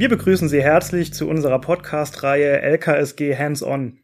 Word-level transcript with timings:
Wir 0.00 0.08
begrüßen 0.08 0.48
Sie 0.48 0.62
herzlich 0.62 1.12
zu 1.12 1.28
unserer 1.28 1.60
Podcast-Reihe 1.60 2.62
LKSG 2.62 3.36
Hands-On. 3.36 3.98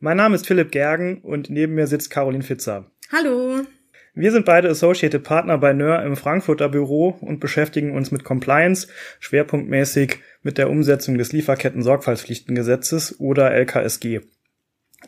Mein 0.00 0.16
Name 0.16 0.36
ist 0.36 0.46
Philipp 0.46 0.72
Gergen 0.72 1.18
und 1.18 1.50
neben 1.50 1.74
mir 1.74 1.86
sitzt 1.86 2.08
Caroline 2.08 2.42
Fitzer. 2.42 2.90
Hallo. 3.12 3.60
Wir 4.14 4.32
sind 4.32 4.46
beide 4.46 4.70
Associated 4.70 5.22
Partner 5.22 5.58
bei 5.58 5.74
NÖR 5.74 6.02
im 6.02 6.16
Frankfurter 6.16 6.70
Büro 6.70 7.10
und 7.20 7.40
beschäftigen 7.40 7.94
uns 7.94 8.10
mit 8.10 8.24
Compliance, 8.24 8.88
schwerpunktmäßig 9.20 10.20
mit 10.42 10.56
der 10.56 10.70
Umsetzung 10.70 11.18
des 11.18 11.32
Lieferketten-Sorgfaltspflichtengesetzes 11.34 13.20
oder 13.20 13.50
LKSG. 13.50 14.22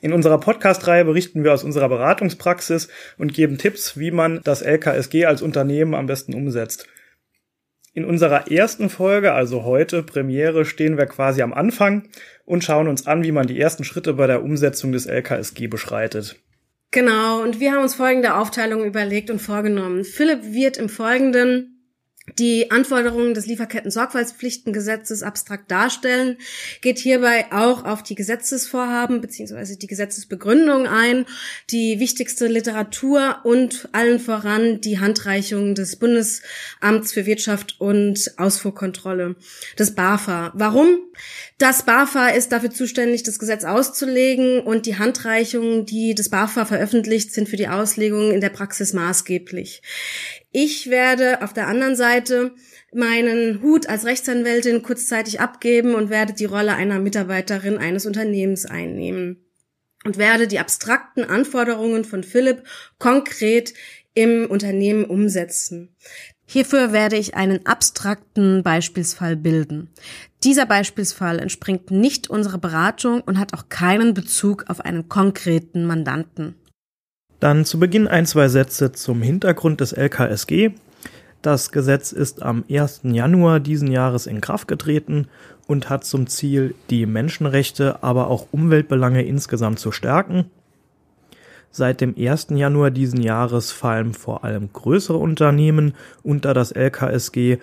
In 0.02 0.12
unserer 0.12 0.38
Podcast-Reihe 0.38 1.06
berichten 1.06 1.44
wir 1.44 1.54
aus 1.54 1.64
unserer 1.64 1.88
Beratungspraxis 1.88 2.88
und 3.16 3.32
geben 3.32 3.56
Tipps, 3.56 3.98
wie 3.98 4.10
man 4.10 4.42
das 4.44 4.60
LKSG 4.60 5.24
als 5.24 5.40
Unternehmen 5.40 5.94
am 5.94 6.04
besten 6.04 6.34
umsetzt. 6.34 6.86
In 7.96 8.04
unserer 8.04 8.52
ersten 8.52 8.90
Folge, 8.90 9.32
also 9.32 9.64
heute 9.64 10.02
Premiere, 10.02 10.66
stehen 10.66 10.98
wir 10.98 11.06
quasi 11.06 11.40
am 11.40 11.54
Anfang 11.54 12.10
und 12.44 12.62
schauen 12.62 12.88
uns 12.88 13.06
an, 13.06 13.22
wie 13.22 13.32
man 13.32 13.46
die 13.46 13.58
ersten 13.58 13.84
Schritte 13.84 14.12
bei 14.12 14.26
der 14.26 14.42
Umsetzung 14.42 14.92
des 14.92 15.06
LKSG 15.06 15.66
beschreitet. 15.66 16.36
Genau, 16.90 17.42
und 17.42 17.58
wir 17.58 17.72
haben 17.72 17.82
uns 17.82 17.94
folgende 17.94 18.34
Aufteilung 18.34 18.84
überlegt 18.84 19.30
und 19.30 19.40
vorgenommen. 19.40 20.04
Philipp 20.04 20.42
wird 20.42 20.76
im 20.76 20.90
Folgenden 20.90 21.75
die 22.38 22.70
Anforderungen 22.70 23.34
des 23.34 23.46
Lieferketten-Sorgfaltspflichtengesetzes 23.46 25.22
abstrakt 25.22 25.70
darstellen, 25.70 26.36
geht 26.80 26.98
hierbei 26.98 27.46
auch 27.52 27.84
auf 27.84 28.02
die 28.02 28.16
Gesetzesvorhaben 28.16 29.20
bzw. 29.20 29.76
die 29.76 29.86
Gesetzesbegründung 29.86 30.86
ein, 30.86 31.26
die 31.70 32.00
wichtigste 32.00 32.48
Literatur 32.48 33.38
und 33.44 33.88
allen 33.92 34.18
voran 34.18 34.80
die 34.80 34.98
Handreichung 34.98 35.74
des 35.74 35.96
Bundesamts 35.96 37.12
für 37.12 37.26
Wirtschaft 37.26 37.76
und 37.78 38.32
Ausfuhrkontrolle, 38.36 39.36
des 39.78 39.94
BAFA. 39.94 40.52
Warum? 40.54 40.98
Das 41.58 41.84
BAFA 41.84 42.28
ist 42.28 42.52
dafür 42.52 42.70
zuständig, 42.70 43.22
das 43.22 43.38
Gesetz 43.38 43.64
auszulegen 43.64 44.60
und 44.60 44.86
die 44.86 44.98
Handreichungen, 44.98 45.86
die 45.86 46.14
das 46.14 46.28
BAFA 46.28 46.64
veröffentlicht, 46.64 47.32
sind 47.32 47.48
für 47.48 47.56
die 47.56 47.68
Auslegung 47.68 48.32
in 48.32 48.40
der 48.40 48.50
Praxis 48.50 48.92
maßgeblich. 48.92 49.82
Ich 50.50 50.88
werde 50.88 51.42
auf 51.42 51.52
der 51.52 51.66
anderen 51.66 51.96
Seite 51.96 52.54
meinen 52.92 53.62
Hut 53.62 53.88
als 53.88 54.04
Rechtsanwältin 54.04 54.82
kurzzeitig 54.82 55.40
abgeben 55.40 55.94
und 55.94 56.08
werde 56.08 56.32
die 56.32 56.44
Rolle 56.44 56.74
einer 56.74 56.98
Mitarbeiterin 56.98 57.78
eines 57.78 58.06
Unternehmens 58.06 58.64
einnehmen 58.64 59.44
und 60.04 60.18
werde 60.18 60.46
die 60.46 60.58
abstrakten 60.58 61.24
Anforderungen 61.24 62.04
von 62.04 62.22
Philipp 62.22 62.62
konkret 62.98 63.74
im 64.14 64.46
Unternehmen 64.48 65.04
umsetzen. 65.04 65.94
Hierfür 66.46 66.92
werde 66.92 67.16
ich 67.16 67.34
einen 67.34 67.66
abstrakten 67.66 68.62
Beispielsfall 68.62 69.36
bilden. 69.36 69.90
Dieser 70.44 70.64
Beispielsfall 70.64 71.40
entspringt 71.40 71.90
nicht 71.90 72.30
unserer 72.30 72.58
Beratung 72.58 73.20
und 73.20 73.38
hat 73.38 73.52
auch 73.52 73.68
keinen 73.68 74.14
Bezug 74.14 74.64
auf 74.68 74.80
einen 74.80 75.08
konkreten 75.08 75.84
Mandanten. 75.84 76.54
Dann 77.40 77.64
zu 77.64 77.78
Beginn 77.78 78.08
ein, 78.08 78.26
zwei 78.26 78.48
Sätze 78.48 78.92
zum 78.92 79.20
Hintergrund 79.20 79.80
des 79.80 79.92
LKSG. 79.92 80.70
Das 81.42 81.70
Gesetz 81.70 82.12
ist 82.12 82.42
am 82.42 82.64
1. 82.70 83.02
Januar 83.04 83.60
diesen 83.60 83.90
Jahres 83.90 84.26
in 84.26 84.40
Kraft 84.40 84.68
getreten 84.68 85.28
und 85.66 85.90
hat 85.90 86.04
zum 86.04 86.26
Ziel, 86.28 86.74
die 86.90 87.06
Menschenrechte, 87.06 88.02
aber 88.02 88.28
auch 88.28 88.48
Umweltbelange 88.52 89.22
insgesamt 89.24 89.78
zu 89.78 89.92
stärken. 89.92 90.50
Seit 91.70 92.00
dem 92.00 92.14
1. 92.18 92.48
Januar 92.50 92.90
diesen 92.90 93.20
Jahres 93.20 93.70
fallen 93.70 94.14
vor 94.14 94.44
allem 94.44 94.72
größere 94.72 95.18
Unternehmen 95.18 95.94
unter 96.22 96.54
das 96.54 96.72
LKSG, 96.72 97.58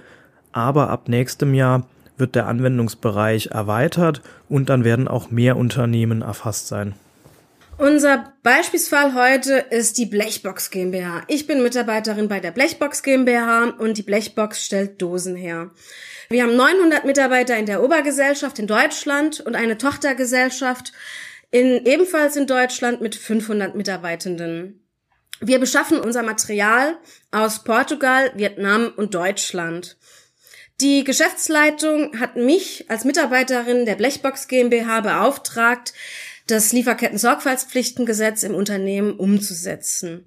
aber 0.51 0.91
ab 0.91 1.09
nächstem 1.09 1.55
Jahr 1.55 1.87
wird 2.15 2.35
der 2.35 2.47
Anwendungsbereich 2.47 3.47
erweitert 3.47 4.21
und 4.49 4.69
dann 4.69 4.83
werden 4.83 5.07
auch 5.07 5.31
mehr 5.31 5.57
Unternehmen 5.57 6.21
erfasst 6.21 6.67
sein. 6.67 6.93
Unser 7.83 8.33
Beispielsfall 8.43 9.13
heute 9.13 9.55
ist 9.55 9.97
die 9.97 10.05
Blechbox 10.05 10.69
GmbH. 10.69 11.25
Ich 11.27 11.47
bin 11.47 11.61
Mitarbeiterin 11.61 12.29
bei 12.29 12.39
der 12.39 12.51
Blechbox 12.51 13.03
GmbH 13.03 13.73
und 13.77 13.97
die 13.97 14.03
Blechbox 14.03 14.63
stellt 14.63 15.01
Dosen 15.01 15.35
her. 15.35 15.69
Wir 16.29 16.43
haben 16.43 16.55
900 16.55 17.03
Mitarbeiter 17.03 17.57
in 17.57 17.65
der 17.65 17.83
Obergesellschaft 17.83 18.57
in 18.57 18.67
Deutschland 18.67 19.41
und 19.41 19.57
eine 19.57 19.77
Tochtergesellschaft 19.77 20.93
in, 21.51 21.85
ebenfalls 21.85 22.37
in 22.37 22.47
Deutschland 22.47 23.01
mit 23.01 23.15
500 23.15 23.75
Mitarbeitenden. 23.75 24.87
Wir 25.41 25.59
beschaffen 25.59 25.99
unser 25.99 26.23
Material 26.23 26.95
aus 27.31 27.65
Portugal, 27.65 28.31
Vietnam 28.33 28.93
und 28.95 29.13
Deutschland. 29.13 29.97
Die 30.79 31.03
Geschäftsleitung 31.03 32.17
hat 32.17 32.37
mich 32.37 32.89
als 32.89 33.03
Mitarbeiterin 33.03 33.85
der 33.85 33.95
Blechbox 33.95 34.47
GmbH 34.47 35.01
beauftragt, 35.01 35.93
das 36.47 36.73
Lieferketten-Sorgfaltspflichtengesetz 36.73 38.43
im 38.43 38.55
Unternehmen 38.55 39.13
umzusetzen. 39.13 40.25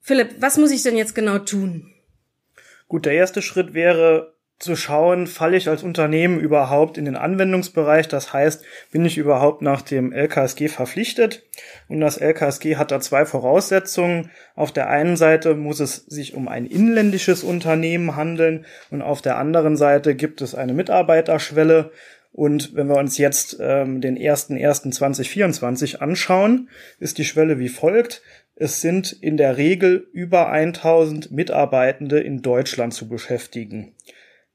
Philipp, 0.00 0.36
was 0.40 0.58
muss 0.58 0.70
ich 0.70 0.82
denn 0.82 0.96
jetzt 0.96 1.14
genau 1.14 1.38
tun? 1.38 1.92
Gut, 2.88 3.06
der 3.06 3.14
erste 3.14 3.42
Schritt 3.42 3.74
wäre 3.74 4.36
zu 4.58 4.74
schauen, 4.74 5.26
falle 5.26 5.58
ich 5.58 5.68
als 5.68 5.82
Unternehmen 5.82 6.40
überhaupt 6.40 6.96
in 6.96 7.04
den 7.04 7.16
Anwendungsbereich? 7.16 8.08
Das 8.08 8.32
heißt, 8.32 8.64
bin 8.90 9.04
ich 9.04 9.18
überhaupt 9.18 9.60
nach 9.60 9.82
dem 9.82 10.12
LKSG 10.12 10.68
verpflichtet? 10.68 11.44
Und 11.88 12.00
das 12.00 12.16
LKSG 12.16 12.76
hat 12.76 12.90
da 12.90 13.00
zwei 13.00 13.26
Voraussetzungen. 13.26 14.30
Auf 14.54 14.72
der 14.72 14.88
einen 14.88 15.16
Seite 15.16 15.54
muss 15.54 15.80
es 15.80 15.96
sich 16.06 16.34
um 16.34 16.48
ein 16.48 16.64
inländisches 16.64 17.44
Unternehmen 17.44 18.16
handeln 18.16 18.64
und 18.90 19.02
auf 19.02 19.20
der 19.20 19.36
anderen 19.36 19.76
Seite 19.76 20.14
gibt 20.14 20.40
es 20.40 20.54
eine 20.54 20.72
Mitarbeiterschwelle. 20.72 21.90
Und 22.36 22.74
wenn 22.74 22.88
wir 22.88 22.98
uns 22.98 23.16
jetzt 23.16 23.56
ähm, 23.62 24.02
den 24.02 24.18
1.1.2024 24.18 25.96
anschauen, 25.96 26.68
ist 26.98 27.16
die 27.16 27.24
Schwelle 27.24 27.58
wie 27.58 27.70
folgt. 27.70 28.20
Es 28.54 28.82
sind 28.82 29.10
in 29.10 29.38
der 29.38 29.56
Regel 29.56 30.06
über 30.12 30.50
1000 30.50 31.30
Mitarbeitende 31.30 32.20
in 32.20 32.42
Deutschland 32.42 32.92
zu 32.92 33.08
beschäftigen. 33.08 33.94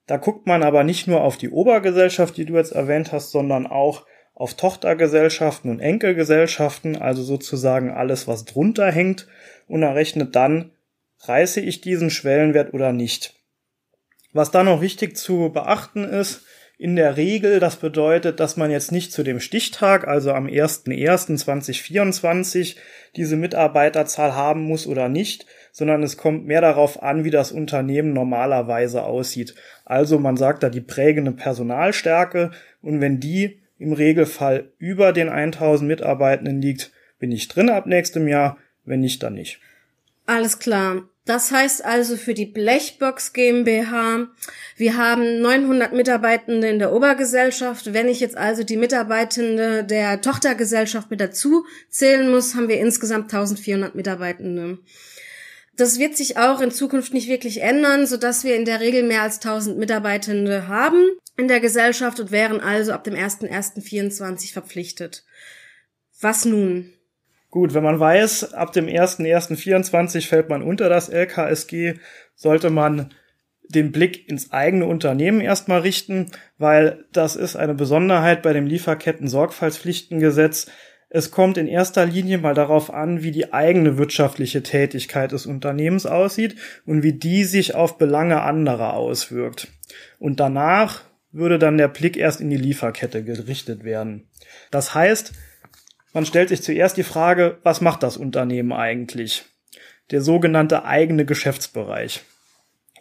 Da 0.06 0.18
guckt 0.18 0.46
man 0.46 0.62
aber 0.62 0.84
nicht 0.84 1.08
nur 1.08 1.22
auf 1.24 1.38
die 1.38 1.50
Obergesellschaft, 1.50 2.38
die 2.38 2.46
du 2.46 2.54
jetzt 2.54 2.72
erwähnt 2.72 3.12
hast, 3.12 3.32
sondern 3.32 3.66
auch 3.66 4.06
auf 4.36 4.54
Tochtergesellschaften 4.54 5.72
und 5.72 5.80
Enkelgesellschaften, 5.80 6.98
also 6.98 7.24
sozusagen 7.24 7.90
alles, 7.90 8.28
was 8.28 8.46
drunter 8.46 8.92
hängt, 8.92 9.28
und 9.68 9.82
errechnet 9.82 10.36
dann, 10.36 10.70
reiße 11.22 11.62
ich 11.62 11.82
diesen 11.82 12.12
Schwellenwert 12.12 12.76
oder 12.76 12.94
nicht. 12.94 13.34
Was 14.34 14.52
da 14.52 14.64
noch 14.64 14.82
wichtig 14.82 15.18
zu 15.18 15.50
beachten 15.52 16.04
ist, 16.04 16.46
in 16.82 16.96
der 16.96 17.16
Regel, 17.16 17.60
das 17.60 17.76
bedeutet, 17.76 18.40
dass 18.40 18.58
man 18.58 18.72
jetzt 18.72 18.92
nicht 18.92 19.14
zu 19.14 19.22
dem 19.22 19.40
Stichtag, 19.40 20.08
also 20.08 20.34
am 20.34 20.48
01.01.2024, 20.48 22.76
diese 23.16 23.36
Mitarbeiterzahl 23.36 24.34
haben 24.34 24.64
muss 24.64 24.88
oder 24.88 25.08
nicht, 25.08 25.46
sondern 25.72 26.02
es 26.02 26.18
kommt 26.18 26.48
mehr 26.48 26.62
darauf 26.62 27.04
an, 27.04 27.24
wie 27.24 27.30
das 27.30 27.52
Unternehmen 27.52 28.14
normalerweise 28.14 29.04
aussieht. 29.04 29.54
Also 29.86 30.18
man 30.18 30.38
sagt 30.38 30.64
da 30.64 30.72
die 30.72 30.82
prägende 30.82 31.34
Personalstärke 31.34 32.50
und 32.82 33.00
wenn 33.00 33.20
die 33.20 33.60
im 33.78 33.94
Regelfall 33.94 34.72
über 34.80 35.14
den 35.14 35.30
1000 35.30 35.88
Mitarbeitenden 35.88 36.64
liegt, 36.64 36.92
bin 37.20 37.32
ich 37.32 37.48
drin 37.48 37.70
ab 37.70 37.86
nächstem 37.86 38.28
Jahr, 38.28 38.58
wenn 38.86 39.02
nicht, 39.02 39.22
dann 39.22 39.36
nicht. 39.36 39.60
Alles 40.26 40.58
klar. 40.58 41.04
Das 41.32 41.50
heißt 41.50 41.86
also 41.86 42.18
für 42.18 42.34
die 42.34 42.46
Blechbox 42.46 43.32
GmbH, 43.32 44.28
wir 44.76 44.98
haben 44.98 45.40
900 45.40 45.94
Mitarbeitende 45.94 46.68
in 46.68 46.78
der 46.78 46.92
Obergesellschaft. 46.92 47.94
Wenn 47.94 48.10
ich 48.10 48.20
jetzt 48.20 48.36
also 48.36 48.66
die 48.66 48.76
Mitarbeitende 48.76 49.86
der 49.86 50.20
Tochtergesellschaft 50.20 51.10
mit 51.10 51.22
dazu 51.22 51.66
zählen 51.90 52.30
muss, 52.30 52.56
haben 52.56 52.68
wir 52.68 52.82
insgesamt 52.82 53.34
1400 53.34 53.96
Mitarbeitende. 53.96 54.80
Das 55.78 56.00
wird 56.00 56.18
sich 56.18 56.36
auch 56.36 56.60
in 56.60 56.70
Zukunft 56.70 57.14
nicht 57.14 57.30
wirklich 57.30 57.62
ändern, 57.62 58.08
so 58.08 58.18
dass 58.18 58.44
wir 58.44 58.58
in 58.58 58.66
der 58.66 58.82
Regel 58.82 59.04
mehr 59.04 59.22
als 59.22 59.38
1000 59.38 59.78
Mitarbeitende 59.78 60.68
haben 60.68 61.02
in 61.38 61.48
der 61.48 61.62
Gesellschaft 61.62 62.20
und 62.20 62.32
wären 62.32 62.60
also 62.60 62.92
ab 62.92 63.06
dem 63.06 63.14
01.01.24 63.14 64.52
verpflichtet. 64.52 65.24
Was 66.20 66.44
nun? 66.44 66.92
Gut, 67.52 67.74
wenn 67.74 67.84
man 67.84 68.00
weiß, 68.00 68.54
ab 68.54 68.72
dem 68.72 68.86
1.1.24 68.88 70.26
fällt 70.26 70.48
man 70.48 70.64
unter 70.64 70.88
das 70.88 71.10
LKSG, 71.10 71.96
sollte 72.34 72.70
man 72.70 73.14
den 73.68 73.92
Blick 73.92 74.30
ins 74.30 74.54
eigene 74.54 74.86
Unternehmen 74.86 75.42
erstmal 75.42 75.82
richten, 75.82 76.28
weil 76.58 77.04
das 77.12 77.36
ist 77.36 77.58
eine 77.58 77.74
Besonderheit 77.74 78.42
bei 78.42 78.54
dem 78.54 78.68
Lieferketten-Sorgfaltspflichtengesetz. 78.68 80.68
Es 81.10 81.30
kommt 81.30 81.58
in 81.58 81.68
erster 81.68 82.06
Linie 82.06 82.38
mal 82.38 82.54
darauf 82.54 82.94
an, 82.94 83.22
wie 83.22 83.32
die 83.32 83.52
eigene 83.52 83.98
wirtschaftliche 83.98 84.64
Tätigkeit 84.64 85.34
des 85.34 85.46
Unternehmens 85.46 86.06
aussieht 86.06 86.56
und 86.86 87.04
wie 87.04 87.12
die 87.14 87.44
sich 87.44 87.76
auf 87.76 87.98
Belange 87.98 88.44
anderer 88.44 88.94
auswirkt. 88.94 89.68
Und 90.20 90.40
danach 90.40 91.02
würde 91.34 91.60
dann 91.60 91.78
der 91.78 91.90
Blick 91.90 92.16
erst 92.16 92.40
in 92.40 92.50
die 92.50 92.56
Lieferkette 92.56 93.26
gerichtet 93.26 93.84
werden. 93.84 94.30
Das 94.70 94.96
heißt, 94.96 95.34
man 96.14 96.26
stellt 96.26 96.50
sich 96.50 96.62
zuerst 96.62 96.98
die 96.98 97.04
Frage, 97.04 97.58
was 97.64 97.82
macht 97.82 98.04
das 98.04 98.18
Unternehmen 98.18 98.74
eigentlich? 98.74 99.46
Der 100.12 100.22
sogenannte 100.22 100.84
eigene 100.86 101.26
Geschäftsbereich. 101.26 102.22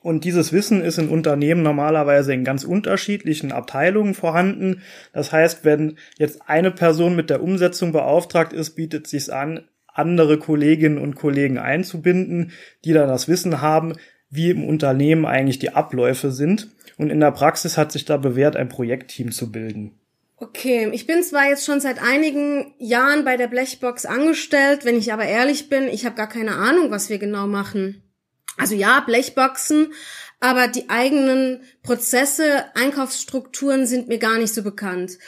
Und 0.03 0.25
dieses 0.25 0.53
Wissen 0.53 0.83
ist 0.83 0.99
in 0.99 1.09
Unternehmen 1.09 1.63
normalerweise 1.63 2.33
in 2.33 2.45
ganz 2.45 2.65
unterschiedlichen 2.65 3.53
Abteilungen 3.53 4.15
vorhanden. 4.15 4.83
Das 5.13 5.31
heißt, 5.33 5.65
wenn 5.65 5.99
jetzt 6.19 6.43
eine 6.47 6.71
Person 6.71 7.15
mit 7.15 7.29
der 7.29 7.43
Umsetzung 7.43 7.93
beauftragt 7.93 8.53
ist, 8.53 8.77
bietet 8.77 9.05
es 9.05 9.11
sich 9.11 9.33
an, 9.33 9.69
andere 9.87 10.39
Kolleginnen 10.39 10.99
und 10.99 11.17
Kollegen 11.17 11.59
einzubinden, 11.59 12.53
die 12.85 12.93
dann 12.93 13.09
das 13.09 13.29
Wissen 13.29 13.61
haben, 13.61 13.95
wie 14.31 14.51
im 14.51 14.65
Unternehmen 14.65 15.27
eigentlich 15.27 15.59
die 15.59 15.75
Abläufe 15.75 16.31
sind. 16.31 16.69
Und 16.97 17.11
in 17.11 17.21
der 17.21 17.33
Praxis 17.33 17.77
hat 17.77 17.93
sich 17.93 18.05
da 18.05 18.17
bewährt, 18.17 18.57
ein 18.57 18.69
Projektteam 18.69 19.33
zu 19.33 19.53
bilden. 19.53 20.00
Okay, 20.43 20.89
ich 20.93 21.07
bin 21.07 21.23
zwar 21.23 21.51
jetzt 21.51 21.67
schon 21.67 21.81
seit 21.81 22.01
einigen 22.01 22.75
Jahren 22.79 23.27
bei 23.27 23.37
der 23.37 23.47
Blechbox 23.47 24.07
angestellt, 24.07 24.87
wenn 24.87 24.97
ich 24.97 25.13
aber 25.13 25.27
ehrlich 25.27 25.69
bin, 25.69 25.87
ich 25.87 26.07
habe 26.07 26.17
gar 26.17 26.31
keine 26.31 26.55
Ahnung, 26.55 26.91
was 26.91 27.11
wir 27.11 27.19
genau 27.19 27.47
machen. 27.47 28.11
Also 28.57 28.75
ja, 28.75 29.01
Blechboxen, 29.01 29.93
aber 30.41 30.67
die 30.67 30.89
eigenen 30.89 31.63
Prozesse, 31.83 32.65
Einkaufsstrukturen 32.75 33.87
sind 33.87 34.09
mir 34.09 34.17
gar 34.17 34.39
nicht 34.39 34.55
so 34.55 34.63
bekannt. 34.63 35.19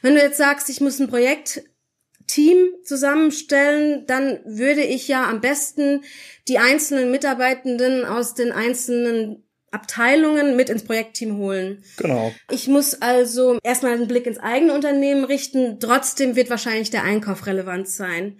Wenn 0.00 0.14
du 0.14 0.22
jetzt 0.22 0.38
sagst, 0.38 0.70
ich 0.70 0.80
muss 0.80 0.98
ein 0.98 1.08
Projektteam 1.08 2.72
zusammenstellen, 2.82 4.06
dann 4.06 4.40
würde 4.46 4.84
ich 4.84 5.06
ja 5.06 5.28
am 5.28 5.42
besten 5.42 6.02
die 6.48 6.58
einzelnen 6.58 7.10
Mitarbeitenden 7.10 8.06
aus 8.06 8.32
den 8.32 8.52
einzelnen 8.52 9.44
Abteilungen 9.72 10.54
mit 10.54 10.68
ins 10.68 10.84
Projektteam 10.84 11.36
holen. 11.38 11.82
Genau. 11.96 12.32
Ich 12.50 12.68
muss 12.68 12.94
also 13.00 13.58
erstmal 13.62 13.94
einen 13.94 14.06
Blick 14.06 14.26
ins 14.26 14.38
eigene 14.38 14.74
Unternehmen 14.74 15.24
richten. 15.24 15.80
Trotzdem 15.80 16.36
wird 16.36 16.50
wahrscheinlich 16.50 16.90
der 16.90 17.02
Einkauf 17.02 17.46
relevant 17.46 17.88
sein. 17.88 18.36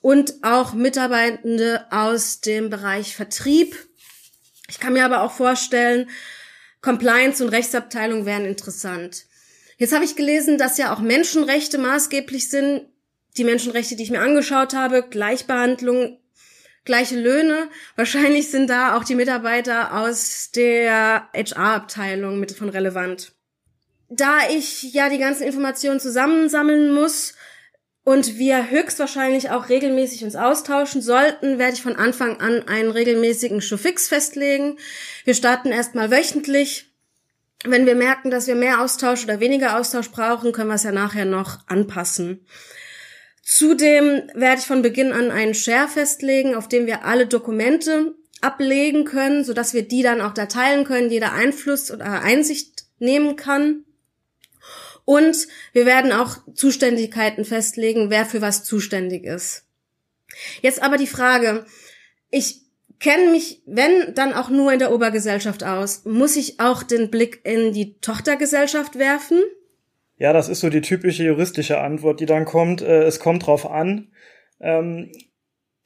Und 0.00 0.34
auch 0.42 0.74
Mitarbeitende 0.74 1.86
aus 1.90 2.40
dem 2.42 2.68
Bereich 2.68 3.16
Vertrieb. 3.16 3.74
Ich 4.68 4.78
kann 4.78 4.92
mir 4.92 5.04
aber 5.04 5.22
auch 5.22 5.32
vorstellen, 5.32 6.08
Compliance 6.82 7.42
und 7.42 7.48
Rechtsabteilung 7.48 8.26
wären 8.26 8.44
interessant. 8.44 9.24
Jetzt 9.78 9.94
habe 9.94 10.04
ich 10.04 10.16
gelesen, 10.16 10.58
dass 10.58 10.76
ja 10.76 10.94
auch 10.94 11.00
Menschenrechte 11.00 11.78
maßgeblich 11.78 12.50
sind. 12.50 12.82
Die 13.38 13.44
Menschenrechte, 13.44 13.96
die 13.96 14.02
ich 14.02 14.10
mir 14.10 14.20
angeschaut 14.20 14.74
habe, 14.74 15.02
Gleichbehandlung 15.08 16.18
gleiche 16.84 17.18
Löhne. 17.18 17.68
Wahrscheinlich 17.96 18.50
sind 18.50 18.68
da 18.68 18.96
auch 18.96 19.04
die 19.04 19.14
Mitarbeiter 19.14 20.00
aus 20.00 20.50
der 20.54 21.28
HR-Abteilung 21.34 22.38
mit 22.38 22.52
von 22.52 22.68
relevant. 22.68 23.32
Da 24.08 24.38
ich 24.50 24.94
ja 24.94 25.08
die 25.08 25.18
ganzen 25.18 25.44
Informationen 25.44 25.98
zusammensammeln 25.98 26.92
muss 26.92 27.34
und 28.04 28.36
wir 28.36 28.70
höchstwahrscheinlich 28.70 29.50
auch 29.50 29.70
regelmäßig 29.70 30.24
uns 30.24 30.36
austauschen 30.36 31.00
sollten, 31.00 31.58
werde 31.58 31.74
ich 31.74 31.82
von 31.82 31.96
Anfang 31.96 32.38
an 32.40 32.68
einen 32.68 32.90
regelmäßigen 32.90 33.62
Showfix 33.62 34.08
festlegen. 34.08 34.78
Wir 35.24 35.34
starten 35.34 35.72
erstmal 35.72 36.10
wöchentlich. 36.10 36.90
Wenn 37.64 37.86
wir 37.86 37.94
merken, 37.94 38.30
dass 38.30 38.46
wir 38.46 38.56
mehr 38.56 38.82
Austausch 38.82 39.24
oder 39.24 39.40
weniger 39.40 39.78
Austausch 39.78 40.10
brauchen, 40.10 40.52
können 40.52 40.68
wir 40.68 40.74
es 40.74 40.82
ja 40.82 40.92
nachher 40.92 41.24
noch 41.24 41.66
anpassen. 41.66 42.44
Zudem 43.44 44.22
werde 44.34 44.60
ich 44.60 44.66
von 44.66 44.80
Beginn 44.80 45.12
an 45.12 45.30
einen 45.30 45.54
Share 45.54 45.86
festlegen, 45.86 46.54
auf 46.54 46.66
dem 46.66 46.86
wir 46.86 47.04
alle 47.04 47.26
Dokumente 47.26 48.14
ablegen 48.40 49.04
können, 49.04 49.44
sodass 49.44 49.74
wir 49.74 49.86
die 49.86 50.02
dann 50.02 50.22
auch 50.22 50.32
da 50.32 50.46
teilen 50.46 50.84
können, 50.84 51.10
jeder 51.10 51.32
Einfluss 51.32 51.90
oder 51.90 52.22
Einsicht 52.22 52.86
nehmen 52.98 53.36
kann. 53.36 53.84
Und 55.04 55.46
wir 55.74 55.84
werden 55.84 56.12
auch 56.12 56.38
Zuständigkeiten 56.54 57.44
festlegen, 57.44 58.08
wer 58.08 58.24
für 58.24 58.40
was 58.40 58.64
zuständig 58.64 59.24
ist. 59.24 59.64
Jetzt 60.62 60.82
aber 60.82 60.96
die 60.96 61.06
Frage, 61.06 61.66
ich 62.30 62.62
kenne 62.98 63.30
mich, 63.30 63.62
wenn, 63.66 64.14
dann 64.14 64.32
auch 64.32 64.48
nur 64.48 64.72
in 64.72 64.78
der 64.78 64.92
Obergesellschaft 64.92 65.64
aus. 65.64 66.06
Muss 66.06 66.36
ich 66.36 66.60
auch 66.60 66.82
den 66.82 67.10
Blick 67.10 67.40
in 67.44 67.74
die 67.74 67.98
Tochtergesellschaft 68.00 68.98
werfen? 68.98 69.42
Ja, 70.24 70.32
das 70.32 70.48
ist 70.48 70.60
so 70.60 70.70
die 70.70 70.80
typische 70.80 71.22
juristische 71.22 71.82
Antwort, 71.82 72.18
die 72.18 72.24
dann 72.24 72.46
kommt. 72.46 72.80
Äh, 72.80 73.02
es 73.02 73.20
kommt 73.20 73.46
drauf 73.46 73.70
an. 73.70 74.08
Ähm, 74.58 75.12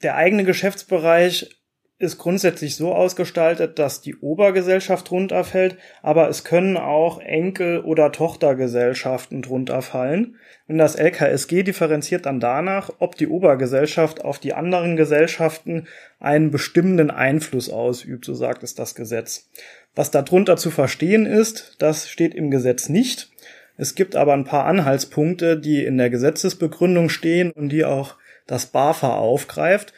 der 0.01 0.15
eigene 0.15 0.45
Geschäftsbereich 0.45 1.59
ist 1.97 2.17
grundsätzlich 2.17 2.77
so 2.77 2.95
ausgestaltet, 2.95 3.77
dass 3.79 3.99
die 3.99 4.15
Obergesellschaft 4.15 5.09
drunter 5.09 5.43
fällt, 5.43 5.75
aber 6.01 6.29
es 6.29 6.45
können 6.45 6.77
auch 6.77 7.19
Enkel- 7.19 7.81
oder 7.81 8.13
Tochtergesellschaften 8.13 9.41
drunter 9.41 9.81
fallen. 9.81 10.37
Und 10.69 10.77
das 10.77 10.95
LKSG 10.95 11.63
differenziert 11.63 12.25
dann 12.25 12.39
danach, 12.39 12.91
ob 12.99 13.17
die 13.17 13.27
Obergesellschaft 13.27 14.23
auf 14.23 14.39
die 14.39 14.53
anderen 14.53 14.95
Gesellschaften 14.95 15.87
einen 16.17 16.49
bestimmenden 16.49 17.11
Einfluss 17.11 17.69
ausübt, 17.69 18.23
so 18.23 18.33
sagt 18.33 18.63
es 18.63 18.73
das 18.73 18.95
Gesetz. 18.95 19.49
Was 19.95 20.11
darunter 20.11 20.55
zu 20.55 20.71
verstehen 20.71 21.25
ist, 21.25 21.75
das 21.79 22.07
steht 22.07 22.33
im 22.33 22.51
Gesetz 22.51 22.87
nicht. 22.87 23.31
Es 23.79 23.95
gibt 23.95 24.17
aber 24.17 24.33
ein 24.33 24.43
paar 24.43 24.65
Anhaltspunkte, 24.65 25.57
die 25.57 25.85
in 25.85 25.97
der 25.97 26.09
Gesetzesbegründung 26.09 27.07
stehen 27.07 27.51
und 27.51 27.69
die 27.69 27.85
auch 27.85 28.17
das 28.45 28.65
BAFA 28.65 29.15
aufgreift. 29.15 29.93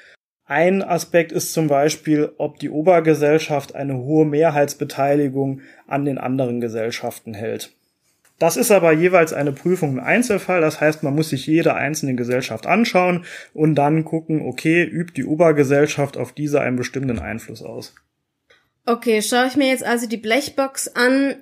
Ein 0.46 0.84
Aspekt 0.84 1.32
ist 1.32 1.52
zum 1.52 1.68
Beispiel, 1.68 2.32
ob 2.38 2.60
die 2.60 2.70
Obergesellschaft 2.70 3.74
eine 3.74 3.98
hohe 3.98 4.28
Mehrheitsbeteiligung 4.28 5.62
an 5.88 6.06
den 6.06 6.20
anderen 6.20 6.62
Gesellschaften 6.62 7.34
hält. 7.34 7.72
Das 8.38 8.56
ist 8.56 8.70
aber 8.70 8.92
jeweils 8.92 9.34
eine 9.34 9.52
Prüfung 9.52 9.94
im 9.94 10.00
Einzelfall. 10.00 10.62
Das 10.62 10.80
heißt, 10.80 11.02
man 11.02 11.16
muss 11.16 11.30
sich 11.30 11.48
jede 11.48 11.74
einzelne 11.74 12.14
Gesellschaft 12.14 12.68
anschauen 12.68 13.26
und 13.56 13.74
dann 13.74 14.06
gucken, 14.06 14.44
okay, 14.46 14.84
übt 14.84 15.14
die 15.16 15.26
Obergesellschaft 15.26 16.18
auf 16.18 16.34
diese 16.34 16.62
einen 16.62 16.78
bestimmten 16.78 17.18
Einfluss 17.18 17.64
aus. 17.64 17.96
Okay, 18.86 19.24
schaue 19.24 19.48
ich 19.48 19.56
mir 19.56 19.70
jetzt 19.70 19.84
also 19.84 20.08
die 20.08 20.18
Blechbox 20.18 20.90
an, 20.90 21.38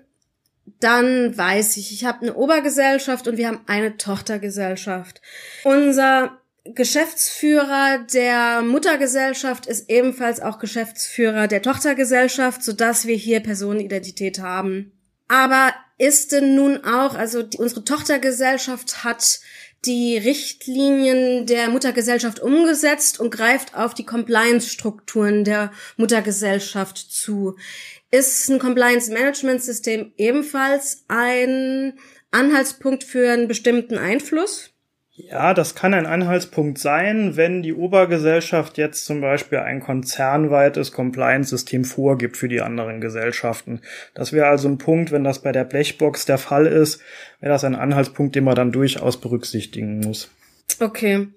dann 0.79 1.37
weiß 1.37 1.77
ich, 1.77 1.91
ich 1.91 2.05
habe 2.05 2.21
eine 2.21 2.35
Obergesellschaft 2.35 3.27
und 3.27 3.37
wir 3.37 3.47
haben 3.47 3.61
eine 3.67 3.97
Tochtergesellschaft. 3.97 5.21
Unser 5.63 6.39
Geschäftsführer 6.65 8.05
der 8.13 8.61
Muttergesellschaft 8.61 9.65
ist 9.65 9.89
ebenfalls 9.89 10.41
auch 10.41 10.59
Geschäftsführer 10.59 11.47
der 11.47 11.61
Tochtergesellschaft, 11.61 12.63
sodass 12.63 13.07
wir 13.07 13.15
hier 13.15 13.39
Personenidentität 13.39 14.39
haben. 14.39 14.91
Aber 15.27 15.73
ist 15.97 16.31
denn 16.31 16.55
nun 16.55 16.83
auch, 16.83 17.15
also 17.15 17.43
die, 17.43 17.57
unsere 17.57 17.83
Tochtergesellschaft 17.83 19.03
hat 19.03 19.39
die 19.85 20.17
Richtlinien 20.17 21.45
der 21.45 21.69
Muttergesellschaft 21.69 22.39
umgesetzt 22.39 23.19
und 23.19 23.31
greift 23.31 23.75
auf 23.75 23.93
die 23.93 24.05
Compliance-Strukturen 24.05 25.43
der 25.43 25.71
Muttergesellschaft 25.97 26.97
zu. 26.97 27.55
Ist 28.11 28.49
ein 28.49 28.59
Compliance 28.59 29.11
Management 29.11 29.61
System 29.61 30.11
ebenfalls 30.17 31.05
ein 31.07 31.97
Anhaltspunkt 32.31 33.03
für 33.03 33.31
einen 33.31 33.47
bestimmten 33.47 33.97
Einfluss? 33.97 34.73
Ja, 35.27 35.53
das 35.53 35.75
kann 35.75 35.93
ein 35.93 36.05
Anhaltspunkt 36.05 36.77
sein, 36.77 37.35
wenn 37.35 37.61
die 37.61 37.73
Obergesellschaft 37.73 38.77
jetzt 38.77 39.03
zum 39.05 39.19
Beispiel 39.19 39.57
ein 39.59 39.81
konzernweites 39.81 40.93
Compliance-System 40.93 41.83
vorgibt 41.83 42.37
für 42.37 42.47
die 42.47 42.61
anderen 42.61 43.01
Gesellschaften. 43.01 43.81
Das 44.13 44.31
wäre 44.31 44.47
also 44.47 44.69
ein 44.69 44.77
Punkt, 44.77 45.11
wenn 45.11 45.25
das 45.25 45.41
bei 45.41 45.51
der 45.51 45.65
Blechbox 45.65 46.25
der 46.25 46.37
Fall 46.37 46.67
ist, 46.67 47.01
wäre 47.41 47.51
das 47.51 47.65
ein 47.65 47.75
Anhaltspunkt, 47.75 48.33
den 48.33 48.45
man 48.45 48.55
dann 48.55 48.71
durchaus 48.71 49.19
berücksichtigen 49.19 49.99
muss. 49.99 50.31
Okay. 50.79 51.27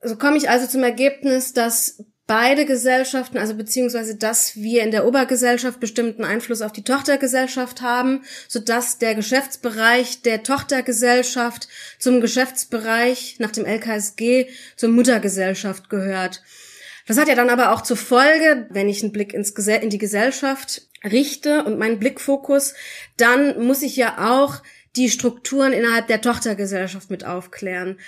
So 0.00 0.16
komme 0.16 0.36
ich 0.36 0.48
also 0.48 0.68
zum 0.68 0.84
Ergebnis, 0.84 1.52
dass 1.52 2.04
beide 2.26 2.66
Gesellschaften, 2.66 3.38
also 3.38 3.54
beziehungsweise 3.54 4.16
dass 4.16 4.56
wir 4.56 4.82
in 4.82 4.90
der 4.90 5.06
Obergesellschaft 5.06 5.78
bestimmten 5.78 6.24
Einfluss 6.24 6.60
auf 6.60 6.72
die 6.72 6.82
Tochtergesellschaft 6.82 7.82
haben, 7.82 8.24
so 8.48 8.58
dass 8.58 8.98
der 8.98 9.14
Geschäftsbereich 9.14 10.22
der 10.22 10.42
Tochtergesellschaft 10.42 11.68
zum 11.98 12.20
Geschäftsbereich 12.20 13.36
nach 13.38 13.52
dem 13.52 13.64
LKSG 13.64 14.48
zur 14.76 14.88
Muttergesellschaft 14.88 15.88
gehört. 15.88 16.42
Das 17.06 17.18
hat 17.18 17.28
ja 17.28 17.36
dann 17.36 17.50
aber 17.50 17.72
auch 17.72 17.82
zur 17.82 17.96
Folge, 17.96 18.66
wenn 18.70 18.88
ich 18.88 19.02
einen 19.02 19.12
Blick 19.12 19.32
ins 19.32 19.50
in 19.50 19.90
die 19.90 19.98
Gesellschaft 19.98 20.82
richte 21.04 21.62
und 21.64 21.78
meinen 21.78 22.00
Blickfokus, 22.00 22.74
dann 23.16 23.64
muss 23.64 23.82
ich 23.82 23.94
ja 23.94 24.34
auch 24.34 24.62
die 24.96 25.10
Strukturen 25.10 25.72
innerhalb 25.72 26.08
der 26.08 26.20
Tochtergesellschaft 26.20 27.10
mit 27.10 27.24
aufklären. 27.24 28.00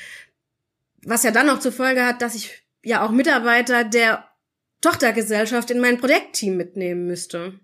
Was 1.05 1.23
ja 1.23 1.31
dann 1.31 1.49
auch 1.49 1.61
zur 1.61 1.71
Folge 1.71 2.05
hat, 2.05 2.23
dass 2.23 2.35
ich 2.35 2.65
ja 2.83 3.05
auch 3.05 3.11
Mitarbeiter 3.11 3.85
der 3.85 4.25
Tochtergesellschaft 4.81 5.71
in 5.71 5.81
mein 5.81 5.99
Projektteam 5.99 6.57
mitnehmen 6.57 7.07
müsste. 7.07 7.59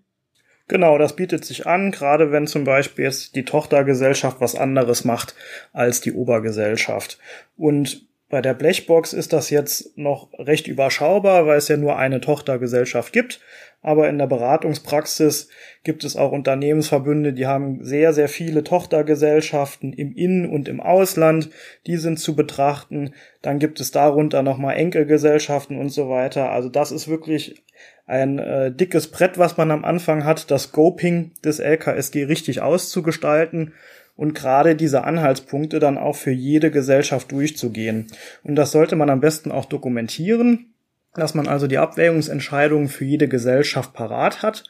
Genau, 0.67 0.97
das 0.97 1.15
bietet 1.15 1.45
sich 1.45 1.67
an, 1.67 1.91
gerade 1.91 2.31
wenn 2.31 2.47
zum 2.47 2.63
Beispiel 2.63 3.05
jetzt 3.05 3.35
die 3.35 3.45
Tochtergesellschaft 3.45 4.41
was 4.41 4.55
anderes 4.55 5.05
macht 5.05 5.35
als 5.73 6.01
die 6.01 6.13
Obergesellschaft. 6.13 7.19
Und 7.55 8.07
Bei 8.35 8.41
der 8.41 8.53
Blechbox 8.53 9.13
ist 9.13 9.31
das 9.31 9.49
jetzt 9.49 9.97
noch 9.97 10.27
recht 10.37 10.67
überschaubar, 10.67 11.47
weil 11.47 11.57
es 11.57 11.69
ja 11.69 11.77
nur 11.77 11.95
eine 11.95 12.19
Tochtergesellschaft 12.19 13.13
gibt. 13.13 13.39
Aber 13.81 14.09
in 14.09 14.17
der 14.17 14.27
Beratungspraxis 14.27 15.47
gibt 15.85 16.03
es 16.03 16.17
auch 16.17 16.33
Unternehmensverbünde, 16.33 17.31
die 17.31 17.47
haben 17.47 17.81
sehr, 17.85 18.11
sehr 18.11 18.27
viele 18.27 18.65
Tochtergesellschaften 18.65 19.93
im 19.93 20.13
In- 20.13 20.49
und 20.49 20.67
im 20.67 20.81
Ausland. 20.81 21.49
Die 21.87 21.95
sind 21.95 22.19
zu 22.19 22.35
betrachten. 22.35 23.13
Dann 23.41 23.57
gibt 23.57 23.79
es 23.79 23.91
darunter 23.91 24.43
nochmal 24.43 24.75
Enkelgesellschaften 24.75 25.79
und 25.79 25.87
so 25.87 26.09
weiter. 26.09 26.51
Also 26.51 26.67
das 26.67 26.91
ist 26.91 27.07
wirklich 27.07 27.63
ein 28.05 28.37
äh, 28.37 28.69
dickes 28.69 29.11
Brett, 29.11 29.37
was 29.37 29.55
man 29.55 29.71
am 29.71 29.85
Anfang 29.85 30.25
hat, 30.25 30.51
das 30.51 30.63
Scoping 30.63 31.31
des 31.41 31.59
LKSG 31.59 32.25
richtig 32.25 32.61
auszugestalten 32.61 33.71
und 34.15 34.33
gerade 34.33 34.75
diese 34.75 35.03
Anhaltspunkte 35.03 35.79
dann 35.79 35.97
auch 35.97 36.15
für 36.15 36.31
jede 36.31 36.71
Gesellschaft 36.71 37.31
durchzugehen. 37.31 38.07
Und 38.43 38.55
das 38.55 38.71
sollte 38.71 38.95
man 38.95 39.09
am 39.09 39.19
besten 39.19 39.51
auch 39.51 39.65
dokumentieren, 39.65 40.73
dass 41.13 41.33
man 41.33 41.47
also 41.47 41.67
die 41.67 41.77
Abwägungsentscheidungen 41.77 42.87
für 42.87 43.05
jede 43.05 43.27
Gesellschaft 43.27 43.93
parat 43.93 44.41
hat. 44.41 44.63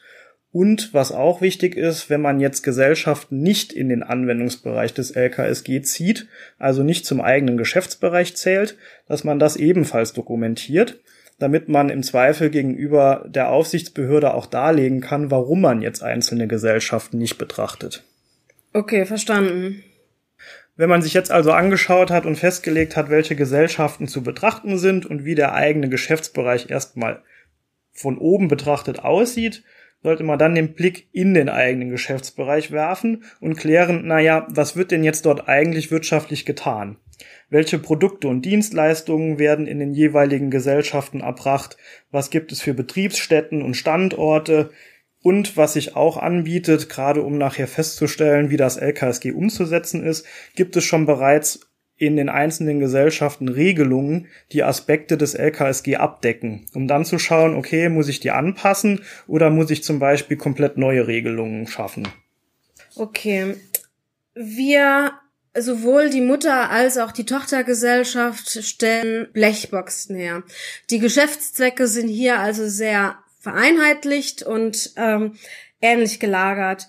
Und 0.52 0.94
was 0.94 1.12
auch 1.12 1.42
wichtig 1.42 1.76
ist, 1.76 2.08
wenn 2.08 2.22
man 2.22 2.40
jetzt 2.40 2.62
Gesellschaften 2.62 3.42
nicht 3.42 3.72
in 3.72 3.88
den 3.88 4.02
Anwendungsbereich 4.02 4.94
des 4.94 5.10
LKSG 5.10 5.82
zieht, 5.82 6.28
also 6.58 6.82
nicht 6.82 7.04
zum 7.04 7.20
eigenen 7.20 7.58
Geschäftsbereich 7.58 8.36
zählt, 8.36 8.76
dass 9.06 9.22
man 9.22 9.38
das 9.38 9.56
ebenfalls 9.56 10.12
dokumentiert, 10.14 11.00
damit 11.38 11.68
man 11.68 11.90
im 11.90 12.02
Zweifel 12.02 12.48
gegenüber 12.48 13.26
der 13.28 13.50
Aufsichtsbehörde 13.50 14.32
auch 14.32 14.46
darlegen 14.46 15.02
kann, 15.02 15.30
warum 15.30 15.60
man 15.60 15.82
jetzt 15.82 16.02
einzelne 16.02 16.46
Gesellschaften 16.46 17.18
nicht 17.18 17.36
betrachtet. 17.36 18.04
Okay, 18.76 19.06
verstanden. 19.06 19.82
Wenn 20.76 20.90
man 20.90 21.00
sich 21.00 21.14
jetzt 21.14 21.30
also 21.30 21.52
angeschaut 21.52 22.10
hat 22.10 22.26
und 22.26 22.36
festgelegt 22.36 22.94
hat, 22.94 23.08
welche 23.08 23.34
Gesellschaften 23.34 24.06
zu 24.06 24.22
betrachten 24.22 24.76
sind 24.76 25.06
und 25.06 25.24
wie 25.24 25.34
der 25.34 25.54
eigene 25.54 25.88
Geschäftsbereich 25.88 26.68
erstmal 26.68 27.22
von 27.94 28.18
oben 28.18 28.48
betrachtet 28.48 28.98
aussieht, 28.98 29.64
sollte 30.02 30.24
man 30.24 30.38
dann 30.38 30.54
den 30.54 30.74
Blick 30.74 31.08
in 31.12 31.32
den 31.32 31.48
eigenen 31.48 31.88
Geschäftsbereich 31.88 32.70
werfen 32.70 33.24
und 33.40 33.56
klären, 33.56 34.06
naja, 34.06 34.46
was 34.50 34.76
wird 34.76 34.90
denn 34.90 35.04
jetzt 35.04 35.24
dort 35.24 35.48
eigentlich 35.48 35.90
wirtschaftlich 35.90 36.44
getan? 36.44 36.98
Welche 37.48 37.78
Produkte 37.78 38.28
und 38.28 38.42
Dienstleistungen 38.42 39.38
werden 39.38 39.66
in 39.66 39.78
den 39.78 39.94
jeweiligen 39.94 40.50
Gesellschaften 40.50 41.22
erbracht? 41.22 41.78
Was 42.10 42.28
gibt 42.28 42.52
es 42.52 42.60
für 42.60 42.74
Betriebsstätten 42.74 43.62
und 43.62 43.72
Standorte? 43.72 44.68
Und 45.26 45.56
was 45.56 45.72
sich 45.72 45.96
auch 45.96 46.18
anbietet, 46.18 46.88
gerade 46.88 47.20
um 47.22 47.36
nachher 47.36 47.66
festzustellen, 47.66 48.48
wie 48.50 48.56
das 48.56 48.76
LKSG 48.76 49.32
umzusetzen 49.32 50.04
ist, 50.04 50.24
gibt 50.54 50.76
es 50.76 50.84
schon 50.84 51.04
bereits 51.04 51.66
in 51.96 52.16
den 52.16 52.28
einzelnen 52.28 52.78
Gesellschaften 52.78 53.48
Regelungen, 53.48 54.28
die 54.52 54.62
Aspekte 54.62 55.16
des 55.16 55.34
LKSG 55.34 55.96
abdecken, 55.96 56.66
um 56.74 56.86
dann 56.86 57.04
zu 57.04 57.18
schauen, 57.18 57.56
okay, 57.56 57.88
muss 57.88 58.06
ich 58.06 58.20
die 58.20 58.30
anpassen 58.30 59.00
oder 59.26 59.50
muss 59.50 59.72
ich 59.72 59.82
zum 59.82 59.98
Beispiel 59.98 60.36
komplett 60.36 60.78
neue 60.78 61.08
Regelungen 61.08 61.66
schaffen? 61.66 62.06
Okay. 62.94 63.56
Wir 64.36 65.10
sowohl 65.58 66.08
die 66.08 66.20
Mutter 66.20 66.70
als 66.70 66.98
auch 66.98 67.10
die 67.10 67.26
Tochtergesellschaft 67.26 68.62
stellen 68.62 69.26
Blechboxen 69.32 70.14
her. 70.14 70.44
Die 70.90 71.00
Geschäftszwecke 71.00 71.88
sind 71.88 72.06
hier 72.06 72.38
also 72.38 72.68
sehr 72.68 73.18
vereinheitlicht 73.46 74.42
und 74.42 74.90
ähm, 74.96 75.38
ähnlich 75.80 76.18
gelagert. 76.18 76.88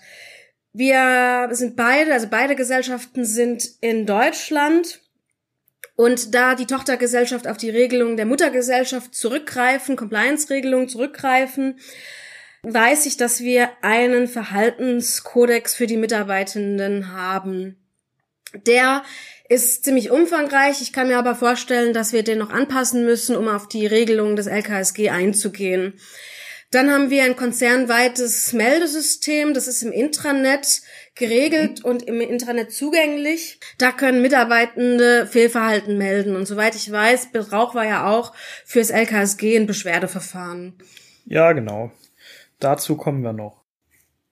Wir 0.72 1.48
sind 1.52 1.76
beide, 1.76 2.12
also 2.12 2.26
beide 2.28 2.56
Gesellschaften 2.56 3.24
sind 3.24 3.68
in 3.80 4.06
Deutschland. 4.06 5.00
Und 5.94 6.34
da 6.34 6.56
die 6.56 6.66
Tochtergesellschaft 6.66 7.46
auf 7.46 7.56
die 7.56 7.70
Regelungen 7.70 8.16
der 8.16 8.26
Muttergesellschaft 8.26 9.14
zurückgreifen, 9.14 9.94
Compliance-Regelungen 9.96 10.88
zurückgreifen, 10.88 11.78
weiß 12.62 13.06
ich, 13.06 13.16
dass 13.16 13.40
wir 13.40 13.70
einen 13.82 14.26
Verhaltenskodex 14.26 15.74
für 15.74 15.86
die 15.86 15.96
Mitarbeitenden 15.96 17.12
haben. 17.12 17.76
Der 18.66 19.02
ist 19.48 19.84
ziemlich 19.84 20.10
umfangreich. 20.10 20.82
Ich 20.82 20.92
kann 20.92 21.08
mir 21.08 21.18
aber 21.18 21.34
vorstellen, 21.34 21.92
dass 21.92 22.12
wir 22.12 22.22
den 22.22 22.38
noch 22.38 22.50
anpassen 22.50 23.04
müssen, 23.04 23.36
um 23.36 23.48
auf 23.48 23.68
die 23.68 23.86
Regelungen 23.86 24.36
des 24.36 24.46
LKSG 24.46 25.10
einzugehen. 25.10 25.94
Dann 26.70 26.90
haben 26.90 27.08
wir 27.08 27.24
ein 27.24 27.36
konzernweites 27.36 28.52
Meldesystem, 28.52 29.54
das 29.54 29.68
ist 29.68 29.82
im 29.82 29.92
Intranet 29.92 30.82
geregelt 31.14 31.82
und 31.82 32.02
im 32.02 32.20
Intranet 32.20 32.72
zugänglich. 32.72 33.58
Da 33.78 33.90
können 33.90 34.20
Mitarbeitende 34.20 35.26
Fehlverhalten 35.26 35.96
melden. 35.96 36.36
Und 36.36 36.46
soweit 36.46 36.74
ich 36.74 36.92
weiß, 36.92 37.32
braucht 37.32 37.74
wir 37.74 37.86
ja 37.86 38.10
auch 38.10 38.34
fürs 38.66 38.90
LKSG 38.90 39.56
ein 39.56 39.66
Beschwerdeverfahren. 39.66 40.74
Ja, 41.24 41.52
genau. 41.52 41.90
Dazu 42.60 42.96
kommen 42.96 43.22
wir 43.22 43.32
noch. 43.32 43.62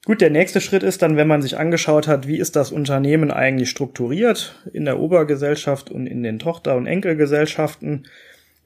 Gut, 0.05 0.21
der 0.21 0.31
nächste 0.31 0.61
Schritt 0.61 0.83
ist 0.83 1.03
dann, 1.03 1.17
wenn 1.17 1.27
man 1.27 1.43
sich 1.43 1.59
angeschaut 1.59 2.07
hat, 2.07 2.29
wie 2.29 2.39
ist 2.39 2.55
das 2.55 2.71
Unternehmen 2.71 3.33
eigentlich 3.33 3.71
strukturiert 3.71 4.63
in 4.73 4.85
der 4.85 5.01
Obergesellschaft 5.01 5.91
und 5.91 6.07
in 6.07 6.23
den 6.23 6.39
Tochter- 6.39 6.77
und 6.77 6.87
Enkelgesellschaften, 6.87 8.07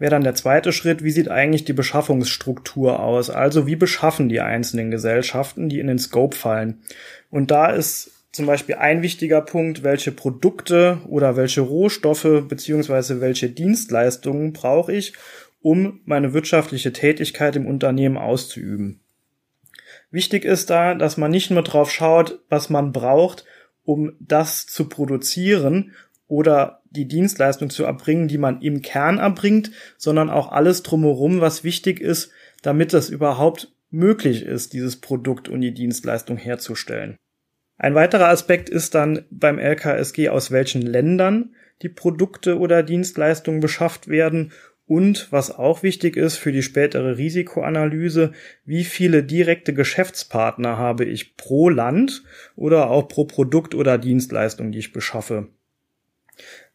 wäre 0.01 0.11
dann 0.11 0.25
der 0.25 0.35
zweite 0.35 0.73
Schritt, 0.73 1.05
wie 1.05 1.11
sieht 1.13 1.29
eigentlich 1.29 1.65
die 1.65 1.75
Beschaffungsstruktur 1.75 3.01
aus? 3.01 3.31
Also 3.31 3.67
wie 3.67 3.77
beschaffen 3.77 4.29
die 4.29 4.41
einzelnen 4.41 4.91
Gesellschaften, 4.91 5.69
die 5.69 5.79
in 5.79 5.87
den 5.87 5.99
Scope 5.99 6.37
fallen? 6.37 6.83
Und 7.31 7.51
da 7.53 7.67
ist 7.67 8.11
zum 8.33 8.47
Beispiel 8.47 8.77
ein 8.77 9.03
wichtiger 9.03 9.43
Punkt, 9.43 9.83
welche 9.83 10.11
Produkte 10.11 11.01
oder 11.07 11.37
welche 11.37 11.61
Rohstoffe 11.61 12.45
beziehungsweise 12.49 13.21
welche 13.21 13.51
Dienstleistungen 13.51 14.55
brauche 14.55 14.93
ich, 14.93 15.13
um 15.61 16.01
meine 16.07 16.33
wirtschaftliche 16.33 16.93
Tätigkeit 16.95 17.55
im 17.57 17.67
Unternehmen 17.67 18.17
auszuüben. 18.17 19.01
Wichtig 20.11 20.47
ist 20.47 20.71
da, 20.71 20.95
dass 20.95 21.19
man 21.19 21.31
nicht 21.31 21.51
nur 21.51 21.63
drauf 21.63 21.91
schaut, 21.91 22.41
was 22.49 22.71
man 22.71 22.93
braucht, 22.93 23.45
um 23.85 24.13
das 24.19 24.67
zu 24.67 24.89
produzieren 24.89 25.93
oder 26.31 26.81
die 26.91 27.09
Dienstleistung 27.09 27.71
zu 27.71 27.85
erbringen, 27.85 28.29
die 28.29 28.39
man 28.39 28.63
im 28.63 28.83
Kern 28.83 29.19
erbringt, 29.19 29.73
sondern 29.99 30.31
auch 30.31 30.53
alles 30.53 30.85
drumherum, 30.85 31.41
was 31.41 31.65
wichtig 31.65 32.01
ist, 32.01 32.31
damit 32.63 32.95
es 32.95 33.11
überhaupt 33.11 33.73
möglich 33.91 34.45
ist, 34.45 34.73
dieses 34.73 35.01
Produkt 35.01 35.49
und 35.49 35.61
die 35.61 35.75
Dienstleistung 35.75 36.37
herzustellen. 36.37 37.17
Ein 37.79 37.97
weiterer 37.97 38.29
Aspekt 38.29 38.69
ist 38.69 38.95
dann 38.95 39.25
beim 39.31 39.59
LKSG, 39.59 40.29
aus 40.29 40.53
welchen 40.53 40.83
Ländern 40.83 41.55
die 41.83 41.89
Produkte 41.89 42.59
oder 42.59 42.85
Dienstleistungen 42.85 43.61
beschafft 43.61 44.07
werden 44.07 44.53
und 44.87 45.33
was 45.33 45.51
auch 45.57 45.83
wichtig 45.83 46.17
ist 46.17 46.37
für 46.37 46.53
die 46.53 46.63
spätere 46.63 47.17
Risikoanalyse, 47.17 48.33
wie 48.65 48.85
viele 48.85 49.25
direkte 49.25 49.75
Geschäftspartner 49.75 50.79
habe 50.79 51.05
ich 51.05 51.37
pro 51.37 51.69
Land 51.69 52.23
oder 52.55 52.91
auch 52.91 53.09
pro 53.09 53.25
Produkt 53.25 53.75
oder 53.75 53.99
Dienstleistung, 53.99 54.71
die 54.71 54.79
ich 54.79 54.93
beschaffe. 54.93 55.49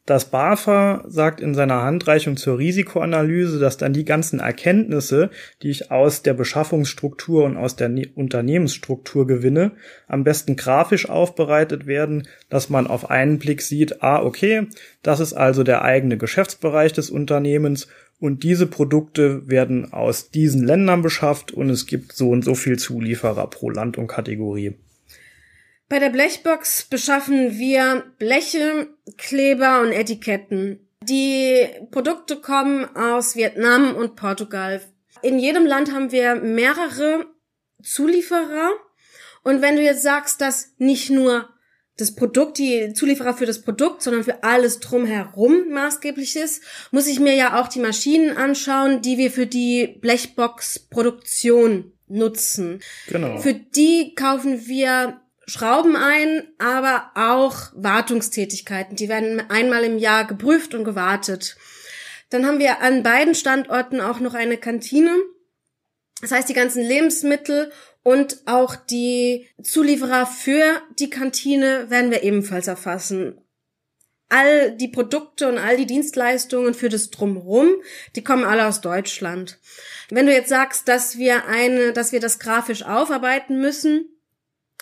Das 0.05 0.25
BAFA 0.25 1.03
sagt 1.07 1.41
in 1.41 1.55
seiner 1.55 1.81
Handreichung 1.81 2.37
zur 2.37 2.59
Risikoanalyse, 2.59 3.57
dass 3.57 3.77
dann 3.77 3.91
die 3.91 4.05
ganzen 4.05 4.39
Erkenntnisse, 4.39 5.31
die 5.63 5.71
ich 5.71 5.89
aus 5.89 6.21
der 6.21 6.35
Beschaffungsstruktur 6.35 7.43
und 7.43 7.57
aus 7.57 7.75
der 7.75 7.89
ne-, 7.89 8.11
Unternehmensstruktur 8.13 9.25
gewinne, 9.25 9.71
am 10.07 10.23
besten 10.23 10.57
grafisch 10.57 11.09
aufbereitet 11.09 11.87
werden, 11.87 12.27
dass 12.49 12.69
man 12.69 12.85
auf 12.85 13.09
einen 13.09 13.39
Blick 13.39 13.63
sieht, 13.63 14.03
ah, 14.03 14.21
okay, 14.21 14.67
das 15.01 15.19
ist 15.19 15.33
also 15.33 15.63
der 15.63 15.81
eigene 15.81 16.17
Geschäftsbereich 16.17 16.93
des 16.93 17.09
Unternehmens 17.09 17.87
und 18.19 18.43
diese 18.43 18.67
Produkte 18.67 19.49
werden 19.49 19.91
aus 19.91 20.29
diesen 20.29 20.63
Ländern 20.63 21.01
beschafft 21.01 21.51
und 21.51 21.71
es 21.71 21.87
gibt 21.87 22.13
so 22.13 22.29
und 22.29 22.45
so 22.45 22.53
viel 22.53 22.77
Zulieferer 22.77 23.47
pro 23.49 23.71
Land 23.71 23.97
und 23.97 24.05
Kategorie. 24.05 24.75
Bei 25.87 25.99
der 25.99 26.09
Blechbox 26.09 26.83
beschaffen 26.83 27.59
wir 27.59 28.05
Bleche, 28.17 28.87
Kleber 29.17 29.81
und 29.81 29.91
Etiketten. 29.91 30.79
Die 31.03 31.67
Produkte 31.91 32.37
kommen 32.37 32.85
aus 32.95 33.35
Vietnam 33.35 33.95
und 33.95 34.15
Portugal. 34.15 34.81
In 35.21 35.37
jedem 35.37 35.65
Land 35.65 35.93
haben 35.93 36.11
wir 36.11 36.35
mehrere 36.35 37.27
Zulieferer. 37.83 38.71
Und 39.43 39.61
wenn 39.61 39.75
du 39.75 39.83
jetzt 39.83 40.01
sagst, 40.01 40.41
dass 40.41 40.73
nicht 40.79 41.11
nur 41.11 41.49
das 41.97 42.15
Produkt, 42.15 42.57
die 42.57 42.93
Zulieferer 42.93 43.35
für 43.35 43.45
das 43.45 43.61
Produkt, 43.61 44.01
sondern 44.01 44.23
für 44.23 44.43
alles 44.43 44.79
drumherum 44.79 45.69
maßgeblich 45.69 46.35
ist, 46.35 46.63
muss 46.91 47.07
ich 47.07 47.19
mir 47.19 47.35
ja 47.35 47.61
auch 47.61 47.67
die 47.67 47.79
Maschinen 47.79 48.35
anschauen, 48.35 49.03
die 49.03 49.19
wir 49.19 49.29
für 49.29 49.45
die 49.45 49.99
Blechbox-Produktion 50.01 51.93
nutzen. 52.07 52.81
Genau. 53.07 53.37
Für 53.37 53.53
die 53.53 54.13
kaufen 54.15 54.67
wir 54.67 55.21
Schrauben 55.47 55.95
ein, 55.95 56.47
aber 56.57 57.11
auch 57.15 57.71
Wartungstätigkeiten. 57.75 58.95
Die 58.95 59.09
werden 59.09 59.41
einmal 59.49 59.83
im 59.83 59.97
Jahr 59.97 60.25
geprüft 60.25 60.73
und 60.73 60.83
gewartet. 60.83 61.57
Dann 62.29 62.45
haben 62.45 62.59
wir 62.59 62.81
an 62.81 63.03
beiden 63.03 63.35
Standorten 63.35 64.01
auch 64.01 64.19
noch 64.19 64.33
eine 64.33 64.57
Kantine. 64.57 65.15
Das 66.21 66.31
heißt, 66.31 66.49
die 66.49 66.53
ganzen 66.53 66.83
Lebensmittel 66.83 67.71
und 68.01 68.41
auch 68.45 68.75
die 68.75 69.47
Zulieferer 69.61 70.25
für 70.25 70.81
die 70.99 71.09
Kantine 71.09 71.89
werden 71.89 72.11
wir 72.11 72.23
ebenfalls 72.23 72.67
erfassen. 72.67 73.41
all 74.29 74.71
die 74.75 74.87
Produkte 74.87 75.47
und 75.47 75.57
all 75.57 75.77
die 75.77 75.85
Dienstleistungen 75.85 76.73
für 76.73 76.89
das 76.89 77.11
Drumherum, 77.11 77.75
die 78.15 78.23
kommen 78.23 78.43
alle 78.43 78.65
aus 78.67 78.81
Deutschland. 78.81 79.59
Wenn 80.09 80.25
du 80.25 80.33
jetzt 80.33 80.49
sagst, 80.49 80.87
dass 80.87 81.17
wir 81.17 81.45
eine, 81.45 81.93
dass 81.93 82.11
wir 82.11 82.19
das 82.19 82.39
grafisch 82.39 82.83
aufarbeiten 82.83 83.59
müssen, 83.59 84.09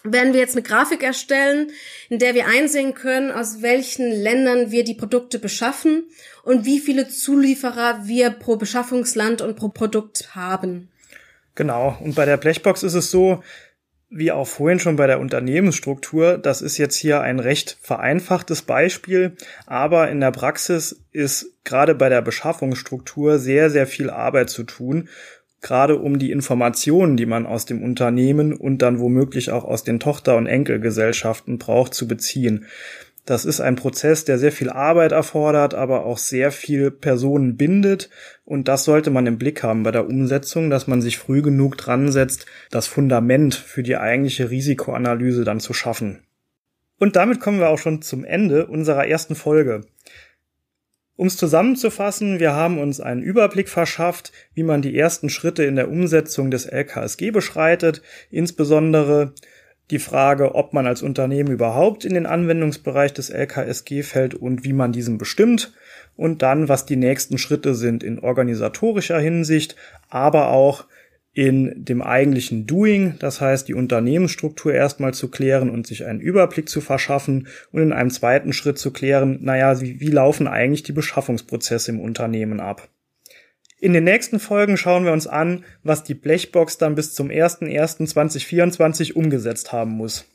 werden 0.04 0.34
wir 0.34 0.40
jetzt 0.40 0.56
eine 0.56 0.64
Grafik 0.64 1.04
erstellen, 1.04 1.72
in 2.10 2.20
der 2.20 2.36
wir 2.36 2.48
einsehen 2.48 2.94
können, 2.94 3.32
aus 3.32 3.62
welchen 3.62 4.12
Ländern 4.12 4.72
wir 4.72 4.84
die 4.84 4.96
Produkte 4.96 5.40
beschaffen 5.40 6.06
und 6.44 6.66
wie 6.66 6.80
viele 6.80 7.08
Zulieferer 7.08 8.02
wir 8.04 8.32
pro 8.32 8.58
Beschaffungsland 8.58 9.42
und 9.42 9.56
pro 9.56 9.70
Produkt 9.70 10.36
haben. 10.36 10.90
Genau. 11.56 11.98
Und 12.02 12.16
bei 12.16 12.26
der 12.26 12.38
Blechbox 12.38 12.84
ist 12.84 12.96
es 12.96 13.12
so, 13.12 13.44
wie 14.16 14.32
auch 14.32 14.48
vorhin 14.48 14.80
schon 14.80 14.96
bei 14.96 15.08
der 15.08 15.20
Unternehmensstruktur, 15.20 16.38
das 16.38 16.62
ist 16.62 16.78
jetzt 16.78 16.96
hier 16.96 17.22
ein 17.22 17.40
recht 17.40 17.80
vereinfachtes 17.82 18.62
Beispiel, 18.62 19.36
aber 19.66 20.10
in 20.10 20.20
der 20.20 20.32
Praxis 20.32 21.04
ist 21.12 21.48
gerade 21.64 21.96
bei 21.96 22.10
der 22.10 22.22
Beschaffungsstruktur 22.22 23.40
sehr, 23.40 23.72
sehr 23.72 23.88
viel 23.88 24.12
Arbeit 24.12 24.52
zu 24.52 24.64
tun, 24.64 25.10
gerade 25.64 25.98
um 25.98 26.20
die 26.20 26.32
Informationen, 26.32 27.18
die 27.18 27.26
man 27.26 27.48
aus 27.48 27.66
dem 27.66 27.82
Unternehmen 27.82 28.54
und 28.54 28.84
dann 28.84 29.00
womöglich 29.00 29.50
auch 29.50 29.64
aus 29.64 29.84
den 29.84 30.00
Tochter- 30.00 30.38
und 30.38 30.46
Enkelgesellschaften 30.46 31.58
braucht, 31.58 31.94
zu 31.94 32.08
beziehen. 32.08 32.68
Das 33.26 33.46
ist 33.46 33.62
ein 33.62 33.78
Prozess, 33.78 34.26
der 34.26 34.38
sehr 34.38 34.52
viel 34.52 34.70
Arbeit 34.70 35.14
erfordert, 35.14 35.74
aber 35.74 36.06
auch 36.06 36.18
sehr 36.18 36.52
viel 36.52 36.92
Personen 36.92 37.56
bindet. 37.56 38.10
Und 38.44 38.68
das 38.68 38.84
sollte 38.84 39.12
man 39.12 39.26
im 39.26 39.38
Blick 39.38 39.64
haben 39.64 39.84
bei 39.84 39.92
der 39.92 40.08
Umsetzung, 40.08 40.70
dass 40.70 40.88
man 40.88 41.02
sich 41.02 41.18
früh 41.18 41.42
genug 41.42 41.78
dran 41.78 42.12
setzt, 42.12 42.46
das 42.70 42.88
Fundament 42.88 43.56
für 43.56 43.82
die 43.82 43.96
eigentliche 43.96 44.50
Risikoanalyse 44.50 45.46
dann 45.46 45.62
zu 45.62 45.74
schaffen. 45.74 46.24
Und 47.00 47.16
damit 47.16 47.40
kommen 47.40 47.60
wir 47.60 47.70
auch 47.70 47.80
schon 47.80 48.02
zum 48.02 48.26
Ende 48.26 48.68
unserer 48.68 49.08
ersten 49.08 49.36
Folge. 49.36 49.82
Um 51.16 51.28
es 51.28 51.38
zusammenzufassen, 51.38 52.40
wir 52.40 52.54
haben 52.54 52.80
uns 52.80 53.00
einen 53.00 53.22
Überblick 53.22 53.70
verschafft, 53.70 54.32
wie 54.56 54.64
man 54.64 54.82
die 54.82 54.98
ersten 54.98 55.30
Schritte 55.30 55.64
in 55.64 55.76
der 55.76 55.90
Umsetzung 55.90 56.50
des 56.50 56.66
LKSG 56.66 57.30
beschreitet, 57.30 58.02
insbesondere 58.32 59.34
die 59.92 60.00
Frage, 60.00 60.56
ob 60.56 60.74
man 60.74 60.88
als 60.88 61.04
Unternehmen 61.04 61.52
überhaupt 61.52 62.04
in 62.04 62.16
den 62.16 62.26
Anwendungsbereich 62.26 63.14
des 63.14 63.30
LKSG 63.30 64.02
fällt 64.02 64.34
und 64.34 64.64
wie 64.64 64.74
man 64.74 64.92
diesen 64.92 65.20
bestimmt. 65.20 65.74
Und 66.16 66.42
dann, 66.42 66.68
was 66.68 66.86
die 66.86 66.96
nächsten 66.96 67.38
Schritte 67.38 67.76
sind 67.76 68.04
in 68.04 68.20
organisatorischer 68.20 69.20
Hinsicht, 69.20 69.76
aber 70.10 70.50
auch 70.50 70.86
in 71.34 71.84
dem 71.84 72.04
eigentlichen 72.04 72.68
Doing, 72.68 73.16
das 73.18 73.42
heißt 73.42 73.68
die 73.68 73.74
Unternehmensstruktur 73.74 74.74
erstmal 74.74 75.16
zu 75.16 75.30
klären 75.30 75.72
und 75.72 75.88
sich 75.88 76.06
einen 76.06 76.20
Überblick 76.22 76.70
zu 76.70 76.80
verschaffen 76.80 77.48
und 77.72 77.82
in 77.82 77.92
einem 77.92 78.12
zweiten 78.12 78.54
Schritt 78.54 78.78
zu 78.78 78.92
klären, 78.92 79.40
naja, 79.42 79.82
wie, 79.82 80.00
wie 80.00 80.12
laufen 80.12 80.48
eigentlich 80.48 80.84
die 80.84 80.92
Beschaffungsprozesse 80.92 81.92
im 81.92 82.00
Unternehmen 82.00 82.60
ab. 82.60 82.88
In 83.80 83.94
den 83.94 84.04
nächsten 84.04 84.40
Folgen 84.40 84.78
schauen 84.78 85.06
wir 85.06 85.12
uns 85.12 85.28
an, 85.28 85.66
was 85.84 86.04
die 86.04 86.14
Blechbox 86.14 86.78
dann 86.78 86.96
bis 86.96 87.16
zum 87.16 87.30
01.01.2024 87.30 89.14
umgesetzt 89.14 89.74
haben 89.74 89.92
muss. 89.92 90.26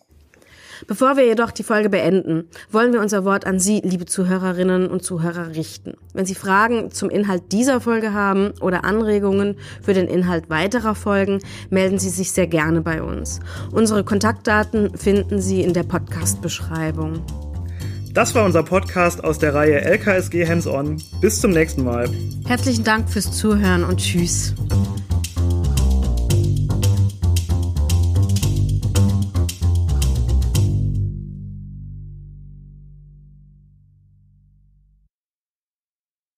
Bevor 0.87 1.17
wir 1.17 1.27
jedoch 1.27 1.51
die 1.51 1.63
Folge 1.63 1.91
beenden, 1.91 2.49
wollen 2.71 2.93
wir 2.93 3.01
unser 3.01 3.25
Wort 3.25 3.47
an 3.47 3.59
Sie, 3.59 3.81
liebe 3.85 4.07
Zuhörerinnen 4.07 4.89
und 4.89 5.03
Zuhörer, 5.03 5.55
richten. 5.55 5.95
Wenn 6.15 6.27
Sie 6.27 6.35
Fragen 6.35 6.91
zum 6.91 7.11
Inhalt 7.11 7.53
dieser 7.53 7.81
Folge 7.81 8.13
haben 8.13 8.53
oder 8.61 8.85
Anregungen 8.85 9.57
für 9.83 9.95
den 9.95 10.09
Inhalt 10.09 10.51
weiterer 10.51 10.95
Folgen, 10.95 11.41
melden 11.71 11.99
Sie 11.99 12.11
sich 12.11 12.33
sehr 12.33 12.47
gerne 12.47 12.81
bei 12.81 13.03
uns. 13.03 13.41
Unsere 13.73 14.05
Kontaktdaten 14.05 14.97
finden 14.97 15.41
Sie 15.41 15.63
in 15.63 15.73
der 15.73 15.85
Podcast-Beschreibung. 15.85 17.23
Das 18.15 18.35
war 18.35 18.45
unser 18.45 18.63
Podcast 18.63 19.23
aus 19.23 19.39
der 19.39 19.55
Reihe 19.55 19.81
LKSG 19.81 20.47
Hands 20.47 20.67
On. 20.67 21.01
Bis 21.21 21.41
zum 21.41 21.53
nächsten 21.53 21.85
Mal. 21.85 22.09
Herzlichen 22.47 22.85
Dank 22.85 23.09
fürs 23.09 23.31
Zuhören 23.31 23.85
und 23.85 23.99
Tschüss. 23.99 24.55